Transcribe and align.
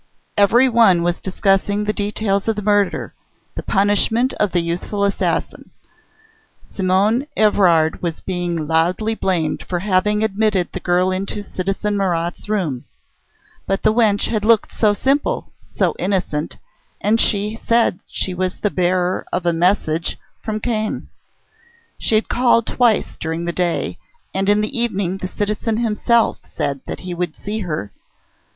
Every 0.35 0.67
one 0.67 1.03
was 1.03 1.19
discussing 1.21 1.83
the 1.83 1.93
details 1.93 2.47
of 2.47 2.55
the 2.55 2.63
murder, 2.63 3.13
the 3.53 3.61
punishment 3.61 4.33
of 4.39 4.51
the 4.51 4.59
youthful 4.61 5.03
assassin. 5.03 5.69
Simonne 6.65 7.27
Evrard 7.37 8.01
was 8.01 8.19
being 8.21 8.65
loudly 8.65 9.13
blamed 9.13 9.61
for 9.61 9.77
having 9.77 10.23
admitted 10.23 10.69
the 10.71 10.79
girl 10.79 11.11
into 11.11 11.43
citizen 11.43 11.95
Marat's 11.97 12.49
room. 12.49 12.85
But 13.67 13.83
the 13.83 13.93
wench 13.93 14.25
had 14.25 14.43
looked 14.43 14.71
so 14.71 14.95
simple, 14.95 15.51
so 15.75 15.93
innocent, 15.99 16.57
and 16.99 17.21
she 17.21 17.59
said 17.67 17.99
she 18.07 18.33
was 18.33 18.55
the 18.55 18.71
bearer 18.71 19.27
of 19.31 19.45
a 19.45 19.53
message 19.53 20.17
from 20.43 20.59
Caen. 20.59 21.09
She 21.99 22.15
had 22.15 22.27
called 22.27 22.65
twice 22.65 23.17
during 23.17 23.45
the 23.45 23.51
day, 23.53 23.99
and 24.33 24.49
in 24.49 24.61
the 24.61 24.75
evening 24.79 25.17
the 25.17 25.27
citizen 25.27 25.77
himself 25.77 26.39
said 26.55 26.79
that 26.87 27.01
he 27.01 27.13
would 27.13 27.35
see 27.35 27.59
her. 27.59 27.91